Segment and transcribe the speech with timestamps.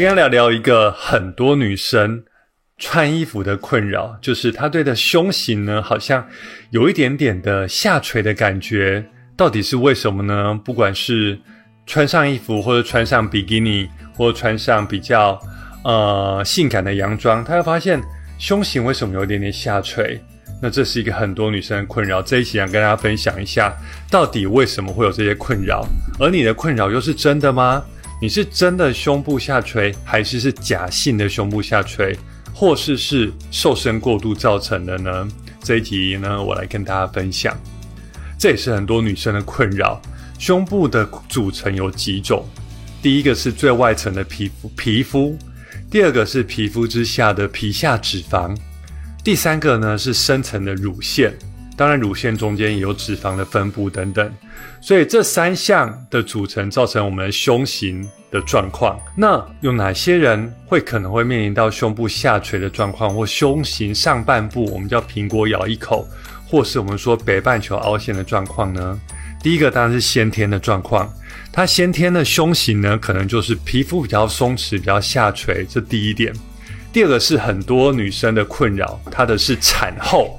[0.00, 2.24] 今天聊聊一个很多女生
[2.78, 6.26] 穿衣服的困扰，就是她对的胸型呢，好像
[6.70, 9.04] 有一点点的下垂的感觉，
[9.36, 10.58] 到底是为什么呢？
[10.64, 11.38] 不管是
[11.84, 15.38] 穿上衣服，或者穿上比基尼，或者穿上比较
[15.84, 18.00] 呃性感的洋装，她会发现
[18.38, 20.18] 胸型为什么有一点点下垂？
[20.62, 22.22] 那这是一个很多女生的困扰。
[22.22, 23.70] 这一期想跟大家分享一下，
[24.10, 25.86] 到底为什么会有这些困扰？
[26.18, 27.84] 而你的困扰又是真的吗？
[28.22, 32.14] 你是真的胸部下垂，还是是假性的胸部下垂，
[32.52, 35.26] 或是是瘦身过度造成的呢？
[35.62, 37.58] 这一集呢，我来跟大家分享。
[38.38, 39.98] 这也是很多女生的困扰。
[40.38, 42.46] 胸部的组成有几种？
[43.00, 45.34] 第一个是最外层的皮肤，皮肤；
[45.90, 48.54] 第二个是皮肤之下的皮下脂肪；
[49.24, 51.34] 第三个呢是深层的乳腺。
[51.80, 54.30] 当然，乳腺中间也有脂肪的分布等等，
[54.82, 59.00] 所以这三项的组成造成我们胸型的状况。
[59.16, 66.06] 那有哪些人会可能会面临到胸部下垂的状况，或胸型上半部我们叫苹果咬一口，
[66.46, 69.00] 或是我们说北半球凹陷的状况呢？
[69.42, 71.10] 第一个当然是先天的状况，
[71.50, 76.30] 它先天的胸型呢，可能就是皮肤比较松弛、比较下垂，这第一点。
[76.92, 80.38] 第二个是很多女生的困扰，它的是产后。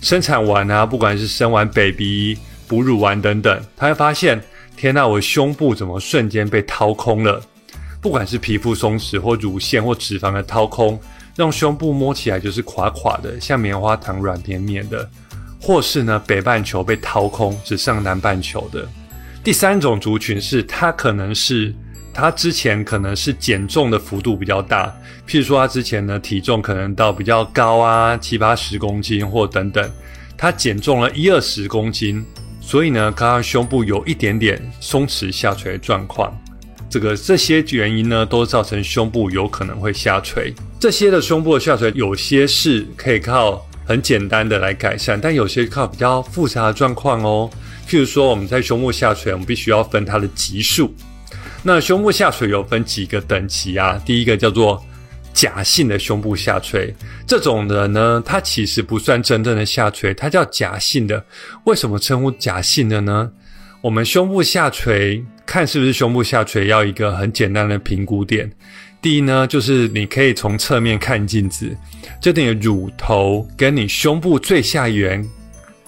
[0.00, 4.40] 生产完啊，不管是生完 baby、哺乳完等等，他会发现，
[4.76, 7.42] 天呐，我胸部怎么瞬间被掏空了？
[8.00, 11.00] 不管是皮肤松弛，或乳腺或脂肪的掏空，
[11.34, 14.98] 让胸部摸起来就是垮垮的，像棉花糖软绵绵的；
[15.60, 18.86] 或是呢，北半球被掏空，只剩南半球的。
[19.42, 21.74] 第三种族群是，它可能是。
[22.16, 24.86] 他之前可能是减重的幅度比较大，
[25.28, 29.86] 譬如说他之前呢体重可能到比较高啊，七八十公斤或等等，
[30.34, 32.24] 他减重了一二十公斤，
[32.58, 36.34] 所以呢，刚刚胸部有一点点松弛下垂的状况，
[36.88, 40.54] 这个这些原因呢都造成胸部有可能会下垂。
[40.80, 47.50] 这些的胸部的下垂，有些是可以靠很简单的来改善，但有些靠比较复杂的状况哦。
[47.86, 50.94] 譬如说我们在胸部下垂，我们必须要分它的级数。
[51.68, 54.00] 那胸部下垂有分几个等级啊？
[54.06, 54.80] 第一个叫做
[55.32, 56.94] 假性的胸部下垂，
[57.26, 61.24] 这种的呢，它其实不算真正的下垂，它叫假性的。
[61.64, 63.28] 为什么称呼假性的呢？
[63.80, 68.48] 我们胸部下垂，看是不是胸部下垂，要一个很简单的评估点。
[69.02, 71.76] 第一呢，就是你可以从侧面看镜子，
[72.22, 75.28] 就你的乳头跟你胸部最下缘，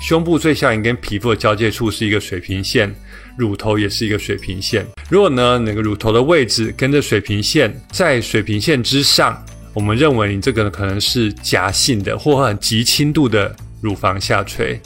[0.00, 2.94] 胸部最下缘跟皮肤的交界处是一个水平线。
[3.36, 4.82] 乳头也是一个水平线。
[5.10, 14.80] 如果呢，那个乳头的位置跟着水平线在水平线之上，我们认为你这个可能是假性的或很极轻度的乳房下垂。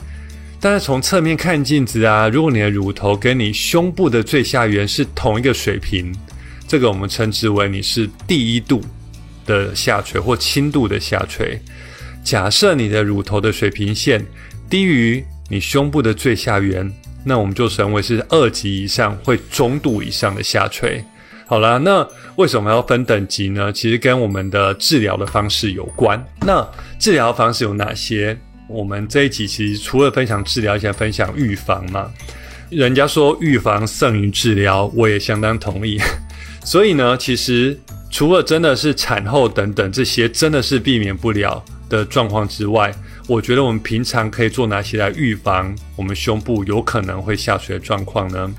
[0.58, 6.12] 但是从侧面看镜子啊，如果你的乳头跟你胸部的最下缘是同一个水平，
[6.66, 8.82] 这个我们称之为你是第一度
[9.46, 11.56] 的下垂或轻度的下垂。
[12.24, 14.26] 假设你的乳头的水平线
[14.70, 16.90] 低于你胸部的最下缘。
[17.22, 21.04] 那我们就称为是二级以上，会中度以上的下垂。
[21.46, 23.70] 好啦，那为什么要分等级呢？
[23.72, 26.24] 其实跟我们的治疗的方式有关。
[26.46, 26.66] 那
[26.98, 28.34] 治疗方式有哪些？
[28.68, 32.08] 我们这一集其实除了分享治疗，也想分享预防嘛。
[32.70, 36.00] 人家说预防胜于治疗，我也相当同意。
[36.64, 37.76] 所以呢，其实
[38.10, 42.94] 除了真的是产后等等这些，真的是避免不了的状况之外。
[43.30, 48.52] 我觉得我们平常可以做哪些来预防我们胸部有可能会下垂的状况呢？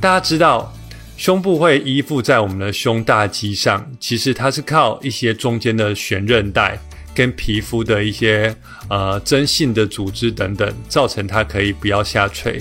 [0.00, 0.74] 大家知道，
[1.16, 6.76] 胸部会依附在我们的胸大肌上，其实它是靠一些中间的悬韧带
[7.14, 8.52] 跟皮肤的一些
[8.88, 12.60] 呃真性的组织等等，造成它可以不要下垂。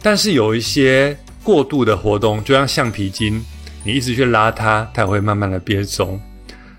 [0.00, 1.14] 但是有一些
[1.44, 3.44] 过度的活动，就像橡皮筋，
[3.84, 6.18] 你一直去拉它，它会慢慢的变松。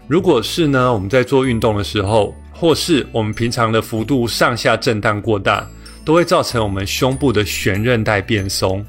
[0.07, 5.67] 如果是呢，我们在做运动的时候，或是我们平常的幅度上下震荡过大，
[6.05, 8.85] 都会造成我们胸部的悬韧带变松，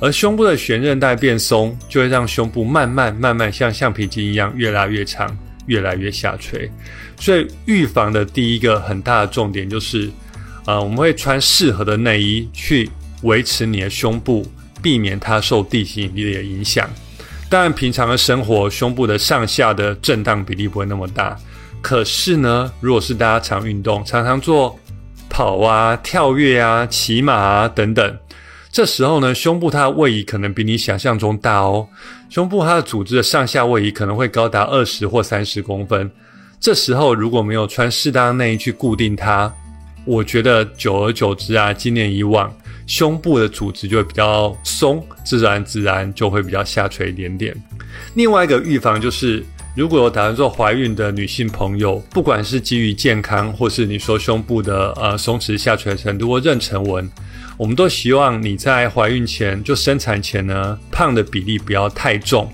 [0.00, 5.36] 而胸部的悬韧带变松，就会让胸部慢慢慢慢像橡皮筋一样越拉越长，
[5.66, 6.70] 越来越下垂。
[7.18, 10.10] 所以预防的第一个很大的重点就是，
[10.64, 12.88] 呃，我们会穿适合的内衣去
[13.20, 14.50] 维持你的胸部，
[14.80, 16.88] 避免它受地心引力的影响。
[17.50, 21.36] 当然，平常的生活，胸部的上下的震荡比例不会那么大。
[21.82, 24.78] 可是呢，如果是大家常运动，常常做
[25.28, 28.18] 跑啊、跳跃啊、骑马啊等等，
[28.70, 31.88] 这时候呢，胸部它的位移可能比你想象中大哦。
[32.28, 36.08] 胸部它的组织的上下位移可能会高达二十或三十公分。
[36.60, 39.52] 这时候如果没有穿适当的内衣去固定它，
[40.04, 42.54] 我觉得久而久之啊，今年以往，
[42.86, 47.56] 胸部的组织就会比较松，自然自然就会比较下垂一点点。
[48.14, 49.44] 另外一个预防就是，
[49.76, 57.08] 如果有打算做怀孕的女性朋友，不管是基于健康，或是你说胸部的呃松弛下垂程度或妊娠纹，
[57.56, 62.50] 我们都希望你在怀孕前就生产前呢，胖的比例不要太重。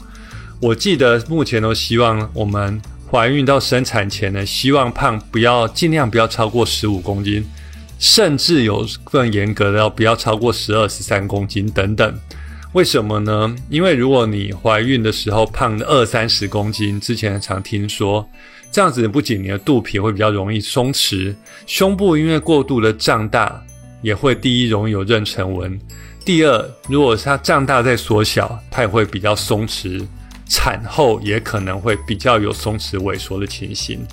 [0.61, 2.81] 我记得目前都希望我们
[3.11, 7.45] 怀孕到生产前呢，希望胖不要尽量不要超过十五公斤，
[7.99, 12.21] 甚至有更严格的要不要超过十二、十三公斤等等。
[12.76, 13.56] 为什么呢？
[13.70, 18.28] 因为如果你怀孕的时候胖二三十公斤，之前常听说
[18.70, 21.34] 这样子，不仅你的肚皮会比较容易松弛，
[21.67, 23.64] 胸部因为过度的胀大，
[24.02, 25.81] 也会第一容易有妊娠纹，
[26.23, 30.06] 第二，如果它胀大再缩小，它也会比较松弛，
[30.46, 34.06] 产后也可能会比较有松弛萎缩的情形。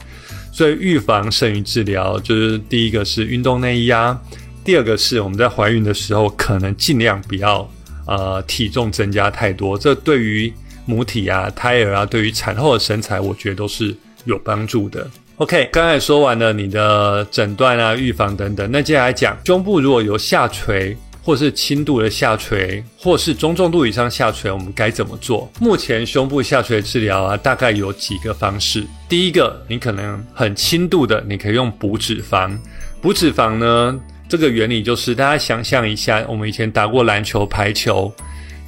[0.54, 4.18] 所以预防胜于治疗，就是第一个是运动内衣啊，
[4.64, 7.70] 第二个是我们在怀孕的时候可能尽量不要。
[8.06, 10.52] 呃，体重增加太多，这对于
[10.86, 13.96] 母体啊、胎儿啊，对于产后的身材，我觉得都是
[14.26, 15.10] 有帮助的。
[15.38, 25.50] OK，刚才说完了你的诊断啊、预防等等，那接下来讲胸部如果有下垂，或是轻度的下垂，或是中重度以上下垂，我们该怎么做？
[25.60, 28.86] 目前胸部下垂治疗啊，大概有几个方式。
[29.10, 32.56] 第一个，你可能很轻度的，你可以用补脂肪。
[33.02, 34.00] 补脂肪呢？
[34.34, 38.12] 这个原理就是，大家想象一下，我们以前打过篮球、排球，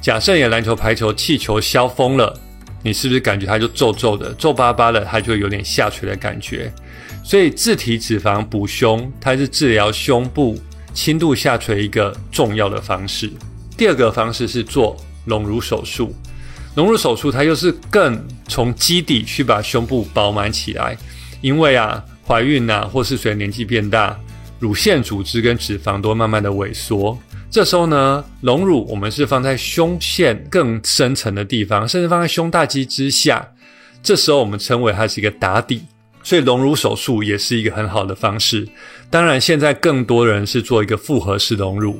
[0.00, 2.32] 假设你的篮球、排球气球消风了，
[2.84, 6.72] 你是不是感觉它就皱皱的、皱巴巴的，它就有点下垂的感觉？
[7.24, 10.56] 所以自体脂肪补胸，它是治疗胸部
[10.94, 13.28] 轻度下垂一个重要的方式。
[13.76, 16.14] 第二个方式是做隆乳手术，
[16.76, 20.96] 隆乳手术它又是更从基底去把胸部饱满起来，
[21.40, 24.16] 因为啊，怀孕啊，或是随年纪变大。
[24.58, 27.18] 乳腺组织跟脂肪都慢慢的萎缩，
[27.50, 33.46] 这时候呢，隆乳我们是放在胸腺更深层的地方，甚至放在胸大肌之下。
[34.02, 35.82] 这时候我们称为它是一个打底，
[36.22, 38.66] 所以隆乳手术也是一个很好的方式。
[39.10, 41.98] 当然，现在更多人是做一个复合式隆乳，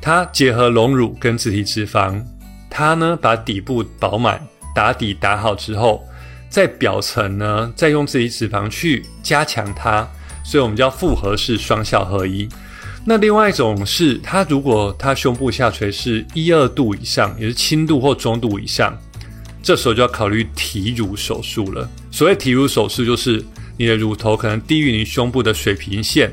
[0.00, 2.22] 它结合隆乳跟自体脂肪，
[2.70, 4.40] 它呢把底部饱满
[4.74, 6.02] 打底打好之后，
[6.48, 10.08] 在表层呢再用自体脂肪去加强它。
[10.42, 12.48] 所以我们叫复合式双效合一。
[13.04, 18.94] 那另外一种是，它如果它胸部下垂是一二度以上，也是轻度或中度以上，
[19.62, 21.88] 这时候就要考虑提乳手术了。
[22.10, 23.42] 所谓提乳手术，就是
[23.78, 26.30] 你的乳头可能低于你胸部的水平线，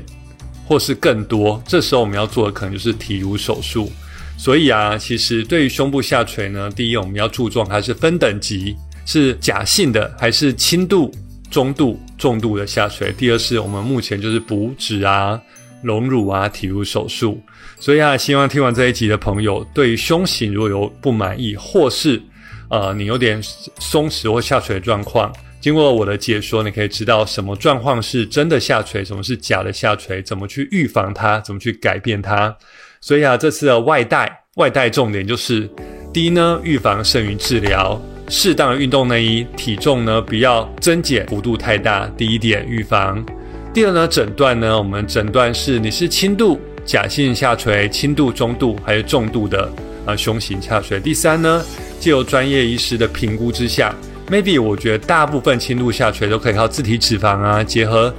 [0.66, 3.90] 或是更多，这时候我们要做的可能就是提乳手术。
[4.36, 8.76] 所以啊，其实对于胸部下垂呢，第一我们要注重还是分等级，
[9.06, 11.10] 是假性的还是轻度。
[11.50, 13.12] 中度、重度的下垂。
[13.12, 15.40] 第二是我们目前就是补脂啊、
[15.82, 17.40] 隆乳啊、提乳手术。
[17.80, 22.20] 所以啊，希望听完这一集的朋友，对于胸型如果有不满意，或是
[22.68, 23.40] 呃你有点
[23.78, 32.54] 松弛或下垂的状况，经过我的解说，你可以知道什么状况是真的下垂，什么是假的下垂，怎么去预防它，怎么去改变它。
[33.00, 35.70] 所以啊，这次的外带外带重点就是：
[36.12, 38.00] 第一呢，预防胜于治疗。
[38.28, 42.06] 适当的运动内衣，体重呢不要增减幅度太大。
[42.16, 43.24] 第一点预防。
[43.72, 49.70] 第二呢，诊断呢，我们诊断是你是轻度假性下垂、轻度、中度还是重度的
[50.04, 51.00] 呃胸型下垂。
[51.00, 51.64] 第三呢，
[51.98, 53.94] 借由专业医师的评估之下
[54.30, 58.12] ，maybe 我觉得大部分轻度下垂都可以靠自体脂肪啊，结合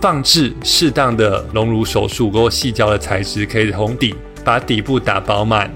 [0.00, 4.14] 放置适当的隆乳手术，或细胶的材质，可以红底
[4.44, 5.70] 把底部打饱满，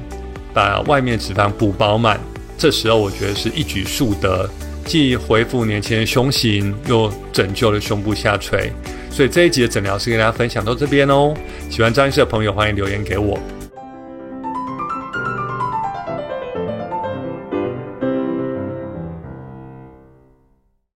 [0.52, 2.18] 把外面脂肪补饱满。
[2.58, 4.48] 这时候我觉得是一举数得，
[4.84, 8.72] 既恢复年轻人胸型，又拯救了胸部下垂。
[9.10, 11.34] 所以这一集的诊疗是跟大家分享到这边哦。
[11.70, 13.38] 喜欢张医师的朋友，欢迎留言给我。